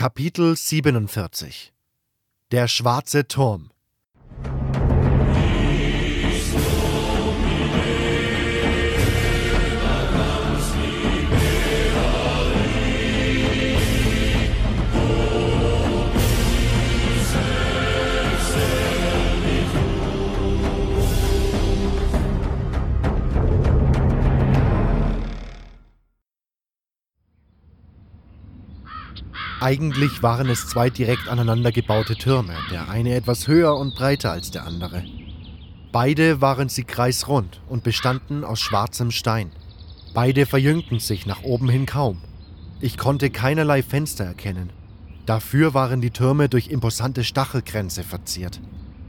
Kapitel 0.00 0.56
47 0.56 1.74
Der 2.52 2.68
schwarze 2.68 3.28
Turm 3.28 3.70
Eigentlich 29.60 30.22
waren 30.22 30.48
es 30.48 30.66
zwei 30.68 30.88
direkt 30.88 31.28
aneinander 31.28 31.70
gebaute 31.70 32.16
Türme, 32.16 32.54
der 32.70 32.88
eine 32.88 33.14
etwas 33.14 33.46
höher 33.46 33.76
und 33.76 33.94
breiter 33.94 34.32
als 34.32 34.50
der 34.50 34.64
andere. 34.64 35.04
Beide 35.92 36.40
waren 36.40 36.70
sie 36.70 36.84
kreisrund 36.84 37.60
und 37.68 37.84
bestanden 37.84 38.42
aus 38.42 38.58
schwarzem 38.58 39.10
Stein. 39.10 39.50
Beide 40.14 40.46
verjüngten 40.46 40.98
sich 40.98 41.26
nach 41.26 41.42
oben 41.42 41.68
hin 41.68 41.84
kaum. 41.84 42.22
Ich 42.80 42.96
konnte 42.96 43.28
keinerlei 43.28 43.82
Fenster 43.82 44.24
erkennen. 44.24 44.70
Dafür 45.26 45.74
waren 45.74 46.00
die 46.00 46.10
Türme 46.10 46.48
durch 46.48 46.68
imposante 46.68 47.22
Stachelkränze 47.22 48.02
verziert. 48.02 48.62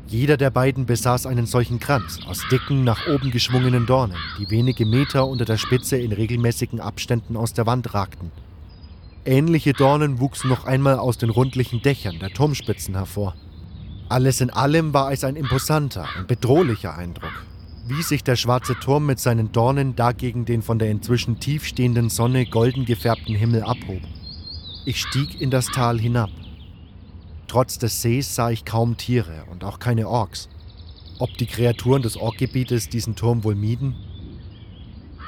Jeder 0.07 0.35
der 0.35 0.49
beiden 0.49 0.85
besaß 0.85 1.27
einen 1.27 1.45
solchen 1.45 1.79
Kranz 1.79 2.19
aus 2.27 2.43
dicken, 2.51 2.83
nach 2.83 3.07
oben 3.07 3.31
geschwungenen 3.31 3.85
Dornen, 3.85 4.17
die 4.37 4.49
wenige 4.49 4.85
Meter 4.85 5.25
unter 5.25 5.45
der 5.45 5.57
Spitze 5.57 5.95
in 5.95 6.11
regelmäßigen 6.11 6.81
Abständen 6.81 7.37
aus 7.37 7.53
der 7.53 7.65
Wand 7.65 7.93
ragten. 7.93 8.31
Ähnliche 9.25 9.73
Dornen 9.73 10.19
wuchsen 10.19 10.49
noch 10.49 10.65
einmal 10.65 10.97
aus 10.97 11.19
den 11.19 11.29
rundlichen 11.29 11.83
Dächern 11.83 12.17
der 12.17 12.31
Turmspitzen 12.31 12.95
hervor. 12.95 13.35
Alles 14.09 14.41
in 14.41 14.49
allem 14.49 14.95
war 14.95 15.11
es 15.11 15.23
ein 15.23 15.35
imposanter 15.35 16.07
und 16.17 16.27
bedrohlicher 16.27 16.97
Eindruck, 16.97 17.45
wie 17.87 18.01
sich 18.01 18.23
der 18.23 18.35
schwarze 18.35 18.73
Turm 18.79 19.05
mit 19.05 19.19
seinen 19.19 19.51
Dornen 19.51 19.95
dagegen 19.95 20.45
den 20.45 20.63
von 20.63 20.79
der 20.79 20.89
inzwischen 20.89 21.39
tiefstehenden 21.39 22.09
Sonne 22.09 22.47
golden 22.47 22.85
gefärbten 22.85 23.35
Himmel 23.35 23.61
abhob. 23.61 24.01
Ich 24.85 24.99
stieg 24.99 25.39
in 25.39 25.51
das 25.51 25.67
Tal 25.67 25.99
hinab. 25.99 26.31
Trotz 27.47 27.77
des 27.77 28.01
Sees 28.01 28.33
sah 28.33 28.49
ich 28.49 28.65
kaum 28.65 28.97
Tiere 28.97 29.43
und 29.51 29.63
auch 29.63 29.77
keine 29.77 30.07
Orks. 30.07 30.49
Ob 31.19 31.37
die 31.37 31.45
Kreaturen 31.45 32.01
des 32.01 32.17
Orkgebietes 32.17 32.89
diesen 32.89 33.15
Turm 33.15 33.43
wohl 33.43 33.55
mieden? 33.55 33.95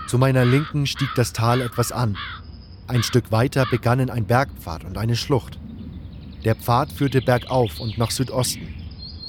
Zu 0.07 0.17
meiner 0.17 0.45
Linken 0.45 0.87
stieg 0.87 1.09
das 1.15 1.31
Tal 1.31 1.61
etwas 1.61 1.91
an 1.91 2.17
ein 2.87 3.01
Stück 3.01 3.31
weiter 3.31 3.65
begannen 3.65 4.09
ein 4.09 4.25
Bergpfad 4.25 4.83
und 4.83 4.97
eine 4.97 5.15
Schlucht. 5.15 5.57
Der 6.43 6.55
Pfad 6.55 6.91
führte 6.91 7.21
bergauf 7.21 7.79
und 7.79 7.97
nach 7.97 8.11
Südosten. 8.11 8.67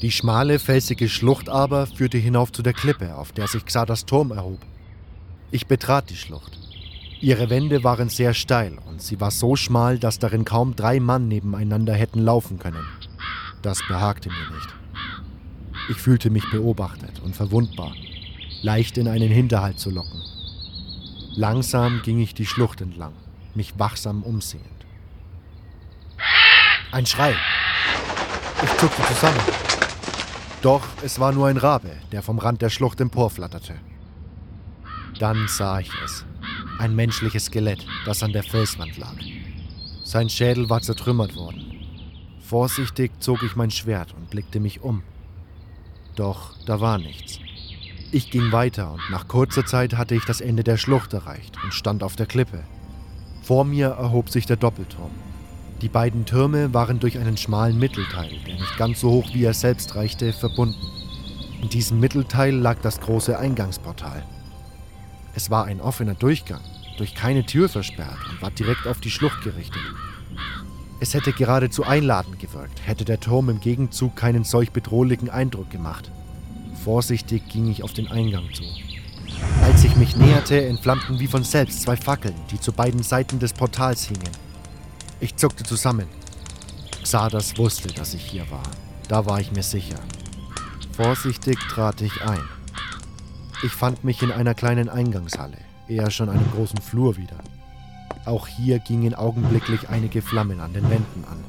Die 0.02 0.10
schmale, 0.10 0.58
felsige 0.58 1.08
Schlucht 1.08 1.48
aber 1.48 1.86
führte 1.86 2.18
hinauf 2.18 2.50
zu 2.50 2.62
der 2.62 2.72
Klippe, 2.72 3.14
auf 3.14 3.30
der 3.32 3.46
sich 3.46 3.64
Xadas 3.64 4.06
Turm 4.06 4.32
erhob. 4.32 4.58
Ich 5.52 5.66
betrat 5.68 6.10
die 6.10 6.16
Schlucht. 6.16 6.58
Ihre 7.20 7.48
Wände 7.48 7.84
waren 7.84 8.08
sehr 8.08 8.34
steil 8.34 8.76
und 8.88 9.00
sie 9.00 9.20
war 9.20 9.30
so 9.30 9.54
schmal, 9.54 9.98
dass 9.98 10.18
darin 10.18 10.44
kaum 10.44 10.74
drei 10.74 10.98
Mann 10.98 11.28
nebeneinander 11.28 11.94
hätten 11.94 12.20
laufen 12.20 12.58
können. 12.58 12.84
Das 13.62 13.78
behagte 13.86 14.28
mir 14.28 14.56
nicht. 14.56 14.74
Ich 15.90 15.96
fühlte 15.96 16.28
mich 16.28 16.50
beobachtet 16.50 17.22
und 17.24 17.36
verwundbar, 17.36 17.94
leicht 18.62 18.98
in 18.98 19.06
einen 19.06 19.30
Hinterhalt 19.30 19.78
zu 19.78 19.90
locken. 19.90 20.20
Langsam 21.36 22.02
ging 22.02 22.18
ich 22.18 22.34
die 22.34 22.46
Schlucht 22.46 22.80
entlang 22.80 23.12
mich 23.56 23.78
wachsam 23.78 24.22
umsehend. 24.22 24.66
Ein 26.92 27.06
Schrei. 27.06 27.34
Ich 28.62 28.76
zuckte 28.78 29.02
zusammen. 29.02 29.40
Doch 30.62 30.82
es 31.02 31.18
war 31.18 31.32
nur 31.32 31.48
ein 31.48 31.56
Rabe, 31.56 31.90
der 32.12 32.22
vom 32.22 32.38
Rand 32.38 32.62
der 32.62 32.70
Schlucht 32.70 33.00
emporflatterte. 33.00 33.74
Dann 35.18 35.46
sah 35.48 35.80
ich 35.80 35.90
es. 36.04 36.24
Ein 36.78 36.94
menschliches 36.94 37.46
Skelett, 37.46 37.86
das 38.04 38.22
an 38.22 38.32
der 38.32 38.42
Felswand 38.42 38.96
lag. 38.96 39.16
Sein 40.04 40.28
Schädel 40.28 40.70
war 40.70 40.80
zertrümmert 40.80 41.36
worden. 41.36 41.74
Vorsichtig 42.40 43.12
zog 43.20 43.42
ich 43.42 43.56
mein 43.56 43.70
Schwert 43.70 44.14
und 44.14 44.30
blickte 44.30 44.60
mich 44.60 44.80
um. 44.80 45.02
Doch 46.16 46.54
da 46.66 46.80
war 46.80 46.98
nichts. 46.98 47.40
Ich 48.12 48.30
ging 48.30 48.52
weiter 48.52 48.92
und 48.92 49.10
nach 49.10 49.26
kurzer 49.26 49.66
Zeit 49.66 49.94
hatte 49.94 50.14
ich 50.14 50.24
das 50.24 50.40
Ende 50.40 50.62
der 50.62 50.76
Schlucht 50.76 51.12
erreicht 51.12 51.56
und 51.64 51.74
stand 51.74 52.02
auf 52.02 52.16
der 52.16 52.26
Klippe. 52.26 52.62
Vor 53.44 53.66
mir 53.66 53.88
erhob 53.88 54.30
sich 54.30 54.46
der 54.46 54.56
Doppelturm. 54.56 55.10
Die 55.82 55.90
beiden 55.90 56.24
Türme 56.24 56.72
waren 56.72 56.98
durch 56.98 57.18
einen 57.18 57.36
schmalen 57.36 57.78
Mittelteil, 57.78 58.30
der 58.46 58.54
nicht 58.54 58.78
ganz 58.78 59.00
so 59.00 59.10
hoch 59.10 59.28
wie 59.34 59.44
er 59.44 59.52
selbst 59.52 59.94
reichte, 59.96 60.32
verbunden. 60.32 60.80
In 61.60 61.68
diesem 61.68 62.00
Mittelteil 62.00 62.54
lag 62.54 62.78
das 62.80 63.00
große 63.00 63.38
Eingangsportal. 63.38 64.24
Es 65.34 65.50
war 65.50 65.66
ein 65.66 65.82
offener 65.82 66.14
Durchgang, 66.14 66.62
durch 66.96 67.14
keine 67.14 67.44
Tür 67.44 67.68
versperrt 67.68 68.16
und 68.30 68.40
war 68.40 68.50
direkt 68.50 68.86
auf 68.86 69.00
die 69.00 69.10
Schlucht 69.10 69.42
gerichtet. 69.42 69.82
Es 71.00 71.12
hätte 71.12 71.34
geradezu 71.34 71.84
einladend 71.84 72.38
gewirkt, 72.38 72.80
hätte 72.86 73.04
der 73.04 73.20
Turm 73.20 73.50
im 73.50 73.60
Gegenzug 73.60 74.16
keinen 74.16 74.44
solch 74.44 74.70
bedrohlichen 74.70 75.28
Eindruck 75.28 75.68
gemacht. 75.68 76.10
Vorsichtig 76.82 77.46
ging 77.50 77.68
ich 77.68 77.82
auf 77.82 77.92
den 77.92 78.08
Eingang 78.08 78.44
zu. 78.54 78.62
Als 79.62 79.84
ich 79.84 79.96
mich 79.96 80.16
näherte, 80.16 80.66
entflammten 80.66 81.18
wie 81.18 81.26
von 81.26 81.44
selbst 81.44 81.82
zwei 81.82 81.96
Fackeln, 81.96 82.34
die 82.50 82.60
zu 82.60 82.72
beiden 82.72 83.02
Seiten 83.02 83.38
des 83.38 83.52
Portals 83.52 84.04
hingen. 84.04 84.30
Ich 85.20 85.36
zuckte 85.36 85.64
zusammen. 85.64 86.06
Xardas 87.02 87.56
wusste, 87.58 87.88
dass 87.88 88.14
ich 88.14 88.24
hier 88.24 88.50
war. 88.50 88.62
Da 89.08 89.26
war 89.26 89.40
ich 89.40 89.52
mir 89.52 89.62
sicher. 89.62 89.98
Vorsichtig 90.92 91.58
trat 91.70 92.00
ich 92.00 92.22
ein. 92.22 92.42
Ich 93.62 93.72
fand 93.72 94.04
mich 94.04 94.22
in 94.22 94.30
einer 94.30 94.54
kleinen 94.54 94.88
Eingangshalle, 94.88 95.56
eher 95.88 96.10
schon 96.10 96.28
einem 96.28 96.50
großen 96.52 96.80
Flur 96.80 97.16
wieder. 97.16 97.38
Auch 98.24 98.46
hier 98.46 98.78
gingen 98.78 99.14
augenblicklich 99.14 99.88
einige 99.88 100.22
Flammen 100.22 100.60
an 100.60 100.72
den 100.72 100.88
Wänden 100.90 101.24
an. 101.30 101.44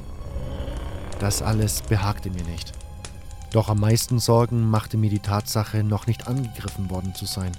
Das 1.19 1.41
alles 1.41 1.81
behagte 1.81 2.29
mir 2.29 2.43
nicht. 2.43 2.73
Doch 3.51 3.69
am 3.69 3.79
meisten 3.79 4.19
Sorgen 4.19 4.69
machte 4.69 4.97
mir 4.97 5.09
die 5.09 5.19
Tatsache, 5.19 5.83
noch 5.83 6.07
nicht 6.07 6.27
angegriffen 6.27 6.89
worden 6.89 7.15
zu 7.15 7.25
sein. 7.25 7.51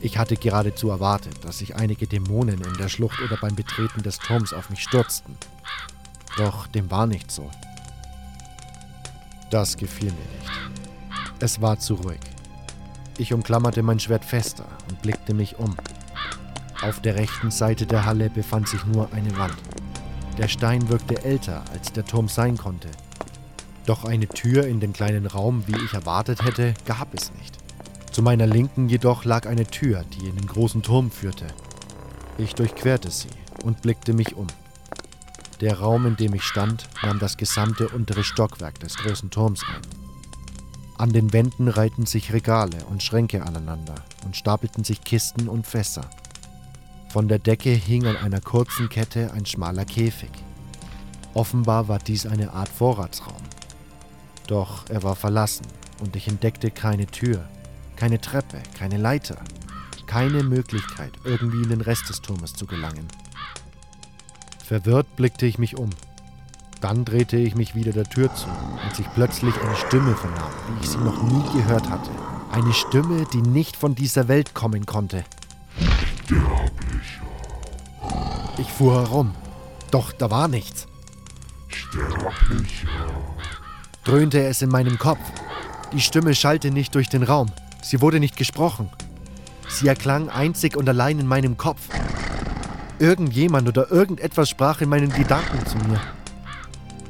Ich 0.00 0.18
hatte 0.18 0.36
geradezu 0.36 0.90
erwartet, 0.90 1.44
dass 1.44 1.58
sich 1.58 1.76
einige 1.76 2.06
Dämonen 2.06 2.60
in 2.60 2.76
der 2.76 2.88
Schlucht 2.88 3.20
oder 3.20 3.36
beim 3.36 3.54
Betreten 3.54 4.02
des 4.02 4.18
Turms 4.18 4.52
auf 4.52 4.70
mich 4.70 4.82
stürzten. 4.82 5.36
Doch 6.36 6.66
dem 6.66 6.90
war 6.90 7.06
nicht 7.06 7.30
so. 7.30 7.50
Das 9.50 9.76
gefiel 9.76 10.12
mir 10.12 10.12
nicht. 10.12 10.50
Es 11.38 11.60
war 11.60 11.78
zu 11.78 11.94
ruhig. 11.94 12.20
Ich 13.18 13.32
umklammerte 13.32 13.82
mein 13.82 14.00
Schwert 14.00 14.24
fester 14.24 14.64
und 14.88 15.02
blickte 15.02 15.34
mich 15.34 15.58
um. 15.58 15.76
Auf 16.82 17.00
der 17.00 17.14
rechten 17.14 17.50
Seite 17.50 17.86
der 17.86 18.04
Halle 18.04 18.30
befand 18.30 18.68
sich 18.68 18.84
nur 18.86 19.12
eine 19.12 19.36
Wand. 19.36 19.56
Der 20.38 20.48
Stein 20.48 20.88
wirkte 20.88 21.22
älter, 21.22 21.62
als 21.72 21.92
der 21.92 22.04
Turm 22.04 22.28
sein 22.28 22.56
konnte. 22.56 22.88
Doch 23.86 24.04
eine 24.04 24.28
Tür 24.28 24.66
in 24.66 24.80
den 24.80 24.92
kleinen 24.92 25.26
Raum, 25.26 25.64
wie 25.66 25.76
ich 25.84 25.92
erwartet 25.92 26.44
hätte, 26.44 26.74
gab 26.86 27.14
es 27.14 27.32
nicht. 27.34 27.58
Zu 28.12 28.22
meiner 28.22 28.46
Linken 28.46 28.88
jedoch 28.88 29.24
lag 29.24 29.46
eine 29.46 29.66
Tür, 29.66 30.04
die 30.04 30.28
in 30.28 30.36
den 30.36 30.46
großen 30.46 30.82
Turm 30.82 31.10
führte. 31.10 31.46
Ich 32.38 32.54
durchquerte 32.54 33.10
sie 33.10 33.30
und 33.64 33.82
blickte 33.82 34.12
mich 34.12 34.36
um. 34.36 34.46
Der 35.60 35.78
Raum, 35.78 36.06
in 36.06 36.16
dem 36.16 36.34
ich 36.34 36.42
stand, 36.42 36.88
nahm 37.02 37.18
das 37.18 37.36
gesamte 37.36 37.88
untere 37.88 38.24
Stockwerk 38.24 38.80
des 38.80 38.96
großen 38.96 39.30
Turms 39.30 39.62
ein. 39.68 39.80
An 40.98 41.12
den 41.12 41.32
Wänden 41.32 41.68
reihten 41.68 42.06
sich 42.06 42.32
Regale 42.32 42.84
und 42.90 43.02
Schränke 43.02 43.42
aneinander 43.44 43.94
und 44.24 44.36
stapelten 44.36 44.84
sich 44.84 45.02
Kisten 45.02 45.48
und 45.48 45.66
Fässer. 45.66 46.08
Von 47.08 47.28
der 47.28 47.38
Decke 47.38 47.70
hing 47.70 48.06
an 48.06 48.16
einer 48.16 48.40
kurzen 48.40 48.88
Kette 48.88 49.32
ein 49.32 49.46
schmaler 49.46 49.84
Käfig. 49.84 50.30
Offenbar 51.34 51.88
war 51.88 51.98
dies 51.98 52.26
eine 52.26 52.52
Art 52.52 52.68
Vorratsraum. 52.68 53.42
Doch 54.52 54.84
er 54.90 55.02
war 55.02 55.16
verlassen 55.16 55.64
und 56.02 56.14
ich 56.14 56.28
entdeckte 56.28 56.70
keine 56.70 57.06
Tür, 57.06 57.48
keine 57.96 58.20
Treppe, 58.20 58.58
keine 58.76 58.98
Leiter, 58.98 59.38
keine 60.06 60.42
Möglichkeit, 60.42 61.10
irgendwie 61.24 61.62
in 61.62 61.70
den 61.70 61.80
Rest 61.80 62.10
des 62.10 62.20
Turmes 62.20 62.52
zu 62.52 62.66
gelangen. 62.66 63.08
Verwirrt 64.62 65.16
blickte 65.16 65.46
ich 65.46 65.58
mich 65.58 65.78
um. 65.78 65.88
Dann 66.82 67.06
drehte 67.06 67.38
ich 67.38 67.54
mich 67.54 67.74
wieder 67.74 67.92
der 67.92 68.04
Tür 68.04 68.34
zu, 68.34 68.46
als 68.86 68.98
ich 68.98 69.10
plötzlich 69.14 69.58
eine 69.58 69.74
Stimme 69.74 70.14
vernahm, 70.14 70.52
wie 70.68 70.84
ich 70.84 70.90
sie 70.90 70.98
noch 70.98 71.22
nie 71.22 71.58
gehört 71.58 71.88
hatte. 71.88 72.10
Eine 72.50 72.74
Stimme, 72.74 73.24
die 73.32 73.40
nicht 73.40 73.74
von 73.74 73.94
dieser 73.94 74.28
Welt 74.28 74.52
kommen 74.52 74.84
konnte. 74.84 75.24
Sterblicher. 76.26 77.22
Ich 78.58 78.70
fuhr 78.70 79.00
herum, 79.00 79.34
doch 79.90 80.12
da 80.12 80.30
war 80.30 80.48
nichts. 80.48 80.86
Sterblicher. 81.68 82.90
Dröhnte 84.04 84.42
es 84.42 84.62
in 84.62 84.68
meinem 84.68 84.98
Kopf. 84.98 85.20
Die 85.92 86.00
Stimme 86.00 86.34
schallte 86.34 86.70
nicht 86.70 86.94
durch 86.94 87.08
den 87.08 87.22
Raum. 87.22 87.50
Sie 87.82 88.00
wurde 88.00 88.18
nicht 88.18 88.36
gesprochen. 88.36 88.90
Sie 89.68 89.86
erklang 89.86 90.28
einzig 90.28 90.76
und 90.76 90.88
allein 90.88 91.20
in 91.20 91.26
meinem 91.26 91.56
Kopf. 91.56 91.80
Irgendjemand 92.98 93.68
oder 93.68 93.90
irgendetwas 93.90 94.50
sprach 94.50 94.80
in 94.80 94.88
meinen 94.88 95.12
Gedanken 95.12 95.64
zu 95.66 95.76
mir. 95.88 96.00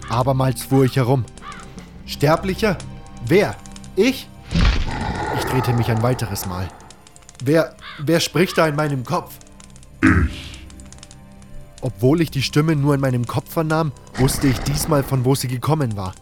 Abermals 0.08 0.62
fuhr 0.62 0.84
ich 0.84 0.96
herum. 0.96 1.24
Sterblicher? 2.04 2.76
Wer? 3.26 3.56
Ich? 3.96 4.28
Ich 5.38 5.44
drehte 5.46 5.72
mich 5.72 5.90
ein 5.90 6.02
weiteres 6.02 6.46
Mal. 6.46 6.68
Wer, 7.42 7.74
wer 7.98 8.20
spricht 8.20 8.58
da 8.58 8.66
in 8.66 8.76
meinem 8.76 9.04
Kopf? 9.04 9.38
Ich. 10.02 10.66
Obwohl 11.80 12.20
ich 12.20 12.30
die 12.30 12.42
Stimme 12.42 12.76
nur 12.76 12.94
in 12.94 13.00
meinem 13.00 13.26
Kopf 13.26 13.52
vernahm, 13.52 13.92
wusste 14.16 14.46
ich 14.46 14.58
diesmal, 14.60 15.02
von 15.02 15.24
wo 15.24 15.34
sie 15.34 15.48
gekommen 15.48 15.96
war. 15.96 16.14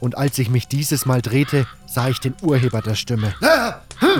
Und 0.00 0.16
als 0.16 0.38
ich 0.38 0.50
mich 0.50 0.68
dieses 0.68 1.06
Mal 1.06 1.22
drehte, 1.22 1.66
sah 1.86 2.08
ich 2.08 2.20
den 2.20 2.34
Urheber 2.42 2.82
der 2.82 2.94
Stimme. 2.94 3.34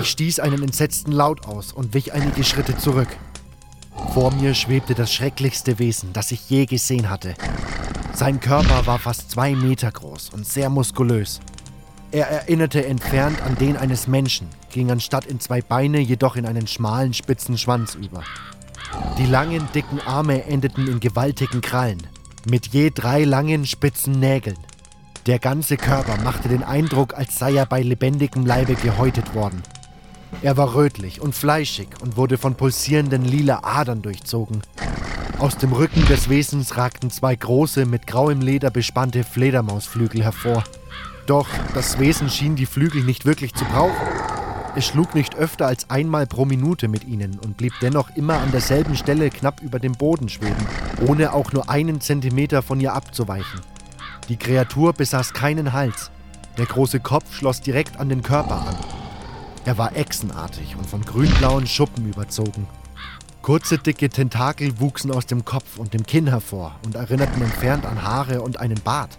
Ich 0.01 0.09
stieß 0.09 0.39
einen 0.39 0.63
entsetzten 0.63 1.11
Laut 1.11 1.45
aus 1.45 1.71
und 1.71 1.93
wich 1.93 2.13
einige 2.13 2.43
Schritte 2.43 2.77
zurück. 2.77 3.09
Vor 4.13 4.33
mir 4.33 4.53
schwebte 4.53 4.95
das 4.95 5.13
schrecklichste 5.13 5.79
Wesen, 5.79 6.13
das 6.13 6.31
ich 6.31 6.49
je 6.49 6.65
gesehen 6.65 7.09
hatte. 7.09 7.35
Sein 8.13 8.39
Körper 8.39 8.87
war 8.87 8.97
fast 8.97 9.29
zwei 9.29 9.53
Meter 9.53 9.91
groß 9.91 10.31
und 10.31 10.47
sehr 10.47 10.69
muskulös. 10.69 11.39
Er 12.11 12.27
erinnerte 12.27 12.85
entfernt 12.85 13.41
an 13.41 13.55
den 13.55 13.77
eines 13.77 14.07
Menschen, 14.07 14.47
ging 14.71 14.89
anstatt 14.89 15.25
in 15.25 15.39
zwei 15.39 15.61
Beine 15.61 15.99
jedoch 15.99 16.35
in 16.35 16.45
einen 16.45 16.65
schmalen, 16.65 17.13
spitzen 17.13 17.57
Schwanz 17.57 17.95
über. 17.95 18.23
Die 19.17 19.25
langen, 19.25 19.67
dicken 19.75 19.99
Arme 19.99 20.45
endeten 20.45 20.87
in 20.87 20.99
gewaltigen 20.99 21.61
Krallen, 21.61 22.01
mit 22.49 22.67
je 22.67 22.91
drei 22.91 23.23
langen, 23.23 23.65
spitzen 23.65 24.19
Nägeln. 24.19 24.57
Der 25.27 25.39
ganze 25.39 25.75
Körper 25.75 26.15
machte 26.23 26.47
den 26.47 26.63
Eindruck, 26.63 27.13
als 27.13 27.35
sei 27.35 27.53
er 27.53 27.65
bei 27.65 27.81
lebendigem 27.81 28.45
Leibe 28.45 28.75
gehäutet 28.75 29.35
worden. 29.35 29.61
Er 30.41 30.55
war 30.55 30.73
rötlich 30.73 31.19
und 31.19 31.35
fleischig 31.35 31.89
und 32.01 32.15
wurde 32.15 32.37
von 32.37 32.55
pulsierenden 32.55 33.25
lila 33.25 33.59
Adern 33.61 34.01
durchzogen. 34.01 34.61
Aus 35.37 35.57
dem 35.57 35.73
Rücken 35.73 36.05
des 36.05 36.29
Wesens 36.29 36.77
ragten 36.77 37.11
zwei 37.11 37.35
große, 37.35 37.85
mit 37.85 38.07
grauem 38.07 38.39
Leder 38.39 38.69
bespannte 38.69 39.25
Fledermausflügel 39.25 40.23
hervor. 40.23 40.63
Doch 41.25 41.49
das 41.73 41.99
Wesen 41.99 42.29
schien 42.29 42.55
die 42.55 42.65
Flügel 42.65 43.03
nicht 43.03 43.25
wirklich 43.25 43.53
zu 43.53 43.65
brauchen. 43.65 44.07
Es 44.77 44.85
schlug 44.85 45.13
nicht 45.13 45.35
öfter 45.35 45.67
als 45.67 45.89
einmal 45.89 46.25
pro 46.25 46.45
Minute 46.45 46.87
mit 46.87 47.05
ihnen 47.05 47.37
und 47.37 47.57
blieb 47.57 47.73
dennoch 47.81 48.15
immer 48.15 48.37
an 48.39 48.51
derselben 48.51 48.95
Stelle 48.95 49.29
knapp 49.29 49.61
über 49.61 49.79
dem 49.79 49.91
Boden 49.91 50.29
schweben, 50.29 50.65
ohne 51.05 51.33
auch 51.33 51.51
nur 51.51 51.69
einen 51.69 51.99
Zentimeter 51.99 52.61
von 52.61 52.79
ihr 52.79 52.93
abzuweichen. 52.93 53.59
Die 54.29 54.37
Kreatur 54.37 54.93
besaß 54.93 55.33
keinen 55.33 55.73
Hals. 55.73 56.11
Der 56.57 56.65
große 56.65 56.99
Kopf 56.99 57.33
schloss 57.33 57.61
direkt 57.61 57.99
an 57.99 58.09
den 58.09 58.23
Körper 58.23 58.67
an. 58.67 58.75
Er 59.65 59.77
war 59.77 59.95
echsenartig 59.95 60.75
und 60.77 60.89
von 60.89 61.01
grünblauen 61.03 61.67
Schuppen 61.67 62.07
überzogen. 62.09 62.67
Kurze, 63.41 63.77
dicke 63.77 64.09
Tentakel 64.09 64.79
wuchsen 64.79 65.11
aus 65.11 65.25
dem 65.25 65.45
Kopf 65.45 65.77
und 65.77 65.93
dem 65.93 66.05
Kinn 66.05 66.27
hervor 66.27 66.75
und 66.85 66.95
erinnerten 66.95 67.41
entfernt 67.41 67.85
an 67.85 68.01
Haare 68.03 68.41
und 68.41 68.59
einen 68.59 68.81
Bart. 68.81 69.17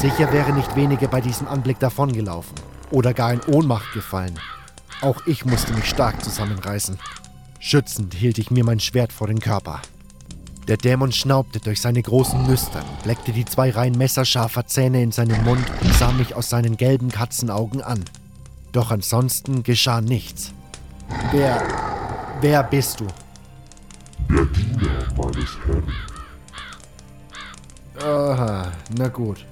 Sicher 0.00 0.32
wäre 0.32 0.52
nicht 0.52 0.76
wenige 0.76 1.08
bei 1.08 1.20
diesem 1.20 1.48
Anblick 1.48 1.78
davongelaufen 1.78 2.54
oder 2.90 3.14
gar 3.14 3.32
in 3.32 3.40
Ohnmacht 3.40 3.92
gefallen. 3.94 4.38
Auch 5.00 5.26
ich 5.26 5.44
musste 5.44 5.72
mich 5.72 5.88
stark 5.88 6.22
zusammenreißen. 6.22 6.98
Schützend 7.58 8.12
hielt 8.12 8.38
ich 8.38 8.50
mir 8.50 8.64
mein 8.64 8.80
Schwert 8.80 9.12
vor 9.12 9.26
den 9.26 9.40
Körper. 9.40 9.80
Der 10.68 10.78
Dämon 10.78 11.12
schnaubte 11.12 11.60
durch 11.60 11.82
seine 11.82 12.00
großen 12.00 12.46
Nüstern, 12.46 12.84
bleckte 13.02 13.32
die 13.32 13.44
zwei 13.44 13.70
Reihen 13.70 13.98
messerscharfer 13.98 14.66
Zähne 14.66 15.02
in 15.02 15.12
seinen 15.12 15.44
Mund 15.44 15.64
und 15.82 15.94
sah 15.94 16.10
mich 16.12 16.34
aus 16.34 16.48
seinen 16.48 16.78
gelben 16.78 17.10
Katzenaugen 17.10 17.82
an. 17.82 18.02
Doch 18.72 18.90
ansonsten 18.90 19.62
geschah 19.62 20.00
nichts. 20.00 20.52
Wer. 21.32 21.62
Wer 22.40 22.62
bist 22.62 23.00
du? 23.00 23.06
Der 24.30 24.46
Diener 24.46 25.06
meines 25.16 25.50
Herrn. 25.66 25.84
Aha, 28.02 28.72
na 28.96 29.08
gut. 29.08 29.44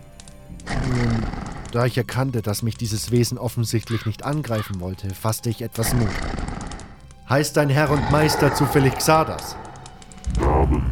Nun, 0.88 1.26
da 1.72 1.84
ich 1.84 1.96
erkannte, 1.96 2.40
dass 2.40 2.62
mich 2.62 2.76
dieses 2.76 3.10
Wesen 3.10 3.36
offensichtlich 3.38 4.06
nicht 4.06 4.24
angreifen 4.24 4.80
wollte, 4.80 5.10
fasste 5.10 5.50
ich 5.50 5.60
etwas 5.60 5.92
Mut. 5.94 6.08
Heißt 7.28 7.56
dein 7.56 7.68
Herr 7.68 7.90
und 7.90 8.10
Meister 8.10 8.54
zufällig 8.54 8.94
Xardas? 8.94 9.56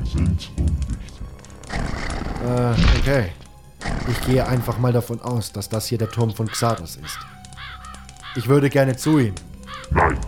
Sind 0.05 0.51
unwichtig. 0.57 1.21
Äh, 2.45 2.99
okay. 2.99 3.33
Ich 4.11 4.21
gehe 4.27 4.47
einfach 4.47 4.79
mal 4.79 4.93
davon 4.93 5.21
aus, 5.21 5.53
dass 5.53 5.69
das 5.69 5.87
hier 5.87 5.99
der 5.99 6.11
Turm 6.11 6.33
von 6.33 6.49
Xardas 6.49 6.97
ist. 6.97 7.19
Ich 8.37 8.49
würde 8.49 8.71
gerne 8.71 8.97
zu 8.97 9.19
ihm. 9.19 9.35
Nein, 9.91 10.19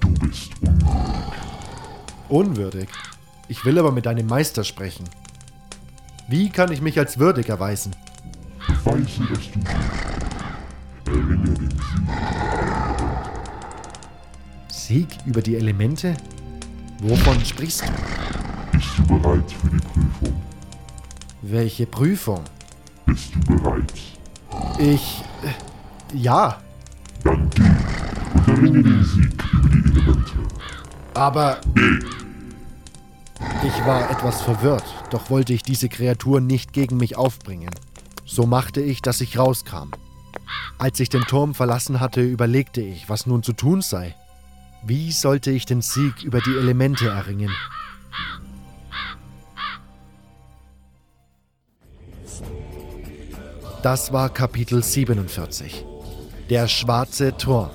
du 0.00 0.10
bist 0.14 0.52
unwürdig. 0.60 0.88
Unwürdig? 2.28 2.88
Ich 3.48 3.64
will 3.64 3.78
aber 3.78 3.92
mit 3.92 4.06
deinem 4.06 4.26
Meister 4.26 4.64
sprechen. 4.64 5.04
Wie 6.28 6.50
kann 6.50 6.70
ich 6.70 6.82
mich 6.82 6.98
als 6.98 7.18
würdig 7.18 7.48
erweisen? 7.48 7.96
Beweise, 8.66 9.22
dass 9.30 9.50
du 9.50 9.60
Erringe 11.10 11.54
den 11.54 11.70
Sieg. 11.70 12.08
Sieg 14.68 15.08
über 15.24 15.40
die 15.40 15.56
Elemente? 15.56 16.14
Wovon 17.00 17.42
sprichst 17.44 17.82
du? 17.82 18.27
Bist 18.78 18.90
du 18.98 19.18
bereit 19.18 19.50
für 19.52 19.70
die 19.70 19.78
Prüfung? 19.78 20.42
Welche 21.42 21.86
Prüfung? 21.86 22.44
Bist 23.06 23.32
du 23.34 23.56
bereit? 23.56 23.92
Ich. 24.78 25.22
äh, 25.42 26.16
Ja, 26.16 26.60
Dann 27.24 27.50
geh 27.50 27.62
und 27.62 28.48
erringe 28.48 28.82
den 28.82 29.04
Sieg 29.04 29.32
über 29.52 29.72
die 29.72 29.88
Elemente. 29.90 30.32
aber. 31.14 31.60
Ich 33.64 33.84
war 33.86 34.08
etwas 34.10 34.40
verwirrt, 34.42 34.84
doch 35.10 35.30
wollte 35.30 35.52
ich 35.52 35.62
diese 35.64 35.88
Kreatur 35.88 36.40
nicht 36.40 36.72
gegen 36.72 36.96
mich 36.96 37.16
aufbringen. 37.16 37.70
So 38.24 38.46
machte 38.46 38.80
ich, 38.80 39.02
dass 39.02 39.20
ich 39.20 39.36
rauskam. 39.38 39.90
Als 40.78 41.00
ich 41.00 41.08
den 41.08 41.22
Turm 41.22 41.54
verlassen 41.56 41.98
hatte, 41.98 42.20
überlegte 42.20 42.80
ich, 42.80 43.08
was 43.08 43.26
nun 43.26 43.42
zu 43.42 43.52
tun 43.54 43.82
sei. 43.82 44.14
Wie 44.84 45.10
sollte 45.10 45.50
ich 45.50 45.66
den 45.66 45.82
Sieg 45.82 46.22
über 46.22 46.40
die 46.40 46.56
Elemente 46.56 47.08
erringen? 47.08 47.50
Das 53.82 54.12
war 54.12 54.28
Kapitel 54.28 54.82
47. 54.82 55.84
Der 56.50 56.66
schwarze 56.66 57.36
Turm. 57.36 57.70